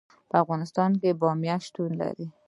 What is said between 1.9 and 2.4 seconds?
لري.